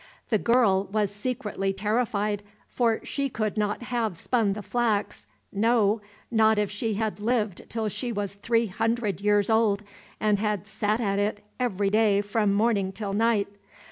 [0.29, 6.57] The girl was secretly terrified, for she could not have spun the flax, no, not
[6.57, 9.83] if she had lived till she was three hundred years old,
[10.19, 13.47] and had sat at it every day from morning till night.